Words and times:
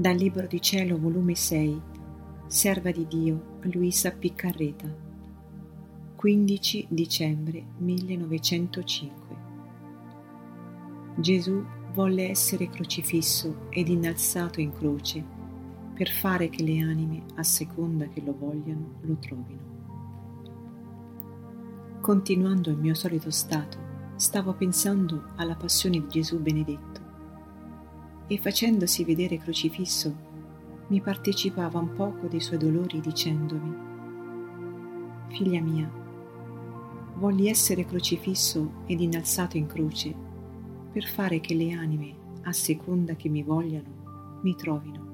Dal 0.00 0.16
Libro 0.16 0.46
di 0.46 0.62
Cielo, 0.62 0.98
volume 0.98 1.34
6, 1.34 1.78
Serva 2.46 2.90
di 2.90 3.06
Dio, 3.06 3.58
Luisa 3.64 4.10
Piccarreta, 4.10 4.90
15 6.16 6.86
dicembre 6.88 7.62
1905. 7.76 9.36
Gesù 11.16 11.62
volle 11.92 12.30
essere 12.30 12.70
crocifisso 12.70 13.66
ed 13.68 13.88
innalzato 13.88 14.62
in 14.62 14.72
croce 14.72 15.22
per 15.92 16.08
fare 16.08 16.48
che 16.48 16.62
le 16.62 16.80
anime, 16.80 17.24
a 17.34 17.42
seconda 17.42 18.08
che 18.08 18.22
lo 18.22 18.34
vogliano, 18.34 19.00
lo 19.02 19.16
trovino. 19.16 19.68
Continuando 22.00 22.70
il 22.70 22.78
mio 22.78 22.94
solito 22.94 23.30
stato, 23.30 23.76
stavo 24.16 24.54
pensando 24.54 25.32
alla 25.36 25.56
passione 25.56 26.00
di 26.00 26.08
Gesù 26.08 26.40
benedetto 26.40 26.99
e 28.30 28.38
facendosi 28.38 29.02
vedere 29.04 29.38
crocifisso 29.38 30.14
mi 30.86 31.00
partecipava 31.00 31.80
un 31.80 31.94
poco 31.94 32.28
dei 32.28 32.38
suoi 32.38 32.58
dolori 32.58 33.00
dicendomi, 33.00 33.74
Figlia 35.30 35.60
mia, 35.60 35.90
vogli 37.16 37.48
essere 37.48 37.84
crocifisso 37.84 38.82
ed 38.86 39.00
innalzato 39.00 39.56
in 39.56 39.66
croce 39.66 40.14
per 40.92 41.04
fare 41.06 41.40
che 41.40 41.54
le 41.54 41.72
anime, 41.72 42.14
a 42.42 42.52
seconda 42.52 43.16
che 43.16 43.28
mi 43.28 43.42
vogliano, 43.42 44.38
mi 44.42 44.54
trovino. 44.54 45.08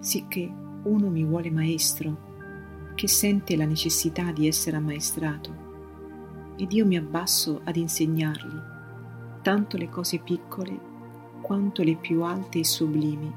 Sicché 0.00 0.50
uno 0.84 1.08
mi 1.08 1.24
vuole 1.24 1.50
maestro, 1.50 2.92
che 2.94 3.08
sente 3.08 3.56
la 3.56 3.64
necessità 3.64 4.32
di 4.32 4.46
essere 4.46 4.76
ammaestrato, 4.76 5.62
ed 6.56 6.72
io 6.72 6.84
mi 6.84 6.98
abbasso 6.98 7.62
ad 7.64 7.76
insegnargli 7.76 8.72
tanto 9.42 9.76
le 9.76 9.90
cose 9.90 10.18
piccole 10.20 10.92
quanto 11.44 11.82
le 11.82 11.96
più 11.96 12.22
alte 12.22 12.60
e 12.60 12.64
sublimi, 12.64 13.30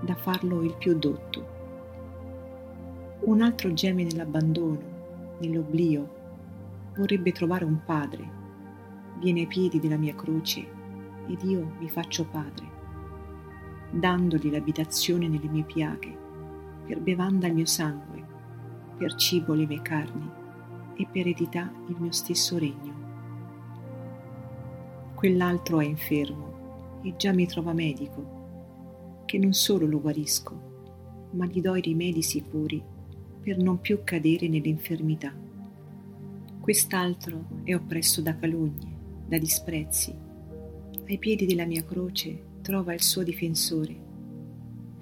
da 0.00 0.16
farlo 0.16 0.62
il 0.62 0.74
più 0.76 0.98
dotto. 0.98 1.46
Un 3.20 3.42
altro 3.42 3.72
geme 3.72 4.02
nell'abbandono, 4.02 4.80
nell'oblio, 5.38 6.08
vorrebbe 6.96 7.30
trovare 7.30 7.64
un 7.64 7.78
padre, 7.84 8.28
viene 9.20 9.42
ai 9.42 9.46
piedi 9.46 9.78
della 9.78 9.96
mia 9.96 10.16
croce 10.16 10.66
ed 11.28 11.44
io 11.44 11.74
mi 11.78 11.88
faccio 11.88 12.26
padre, 12.26 12.66
dandogli 13.88 14.50
l'abitazione 14.50 15.28
nelle 15.28 15.48
mie 15.48 15.62
piaghe, 15.62 16.18
per 16.86 17.00
bevanda 17.00 17.46
il 17.46 17.54
mio 17.54 17.66
sangue, 17.66 18.26
per 18.96 19.14
cibo 19.14 19.54
le 19.54 19.66
mie 19.66 19.80
carni 19.80 20.28
e 20.96 21.06
per 21.06 21.20
eredità 21.20 21.70
il 21.86 21.94
mio 22.00 22.10
stesso 22.10 22.58
regno. 22.58 23.02
Quell'altro 25.14 25.78
è 25.78 25.84
infermo 25.84 26.53
e 27.04 27.14
già 27.16 27.32
mi 27.32 27.46
trova 27.46 27.72
medico, 27.72 29.22
che 29.26 29.38
non 29.38 29.52
solo 29.52 29.86
lo 29.86 30.00
guarisco, 30.00 31.28
ma 31.32 31.46
gli 31.46 31.60
do 31.60 31.76
i 31.76 31.80
rimedi 31.80 32.22
sicuri 32.22 32.82
per 33.40 33.58
non 33.58 33.80
più 33.80 34.00
cadere 34.02 34.48
nell'infermità. 34.48 35.32
Quest'altro 36.60 37.44
è 37.62 37.74
oppresso 37.74 38.22
da 38.22 38.34
calunnie, 38.36 38.96
da 39.26 39.36
disprezzi. 39.36 40.14
Ai 41.06 41.18
piedi 41.18 41.44
della 41.44 41.66
mia 41.66 41.84
croce 41.84 42.52
trova 42.62 42.94
il 42.94 43.02
suo 43.02 43.22
difensore, 43.22 43.94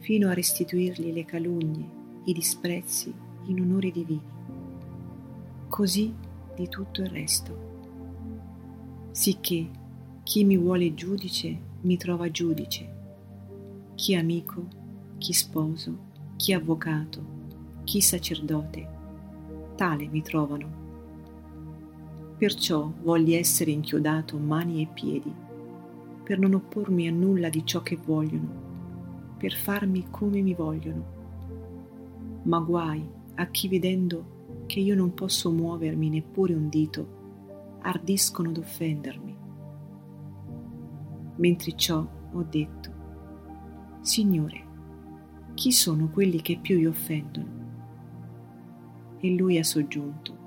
fino 0.01 0.29
a 0.29 0.35
restituirgli 0.35 1.13
le 1.13 1.25
calunnie, 1.25 1.89
i 2.25 2.33
disprezzi 2.33 3.15
in 3.47 3.61
onore 3.61 3.93
divini. 3.93 4.31
Così 5.69 6.13
di 6.57 6.69
tutto 6.69 7.01
il 7.01 7.09
resto. 7.09 7.71
Sicché 9.13 9.71
chi 10.25 10.45
mi 10.45 10.57
vuole 10.57 10.95
giudice 10.95 11.71
mi 11.83 11.97
trova 11.97 12.31
giudice, 12.31 12.89
chi 13.97 14.15
amico, 14.15 14.65
chi 15.19 15.33
sposo, 15.33 16.11
chi 16.37 16.53
avvocato, 16.53 17.21
chi 17.83 18.01
sacerdote, 18.01 18.89
tale 19.75 20.07
mi 20.07 20.23
trovano. 20.23 20.81
Perciò 22.39 22.89
voglio 23.03 23.37
essere 23.37 23.73
inchiodato 23.73 24.39
mani 24.39 24.83
e 24.83 24.89
piedi, 24.95 25.33
per 26.23 26.39
non 26.39 26.55
oppormi 26.55 27.09
a 27.09 27.11
nulla 27.11 27.49
di 27.49 27.67
ciò 27.67 27.83
che 27.83 27.97
vogliono, 27.97 29.35
per 29.37 29.53
farmi 29.53 30.07
come 30.09 30.41
mi 30.41 30.55
vogliono. 30.55 31.05
Ma 32.43 32.61
guai 32.61 33.05
a 33.35 33.47
chi 33.47 33.67
vedendo 33.67 34.65
che 34.67 34.79
io 34.79 34.95
non 34.95 35.15
posso 35.15 35.51
muovermi 35.51 36.09
neppure 36.11 36.55
un 36.55 36.69
dito, 36.69 37.21
ardiscono 37.81 38.53
d'offendermi 38.53 39.41
Mentre 41.43 41.75
ciò 41.75 42.07
ho 42.35 42.47
detto, 42.49 42.91
Signore, 44.01 44.65
chi 45.55 45.73
sono 45.73 46.09
quelli 46.09 46.41
che 46.41 46.57
più 46.63 46.77
vi 46.77 46.87
offendono? 46.87 47.49
E 49.19 49.35
lui 49.35 49.59
ha 49.59 49.65
soggiunto, 49.65 50.39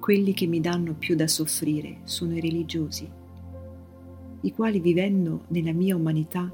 quelli 0.00 0.32
che 0.32 0.48
mi 0.48 0.58
danno 0.58 0.94
più 0.94 1.14
da 1.14 1.28
soffrire 1.28 2.00
sono 2.02 2.34
i 2.34 2.40
religiosi, 2.40 3.08
i 4.40 4.52
quali 4.52 4.80
vivendo 4.80 5.44
nella 5.48 5.72
mia 5.72 5.94
umanità 5.94 6.50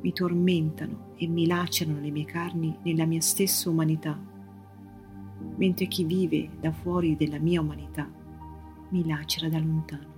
mi 0.00 0.12
tormentano 0.12 1.12
e 1.14 1.28
mi 1.28 1.46
lacerano 1.46 2.00
le 2.00 2.10
mie 2.10 2.24
carni 2.24 2.76
nella 2.82 3.06
mia 3.06 3.20
stessa 3.20 3.70
umanità, 3.70 4.20
mentre 5.56 5.86
chi 5.86 6.02
vive 6.02 6.50
da 6.58 6.72
fuori 6.72 7.14
della 7.14 7.38
mia 7.38 7.60
umanità 7.60 8.10
mi 8.88 9.06
lacera 9.06 9.48
da 9.48 9.60
lontano. 9.60 10.13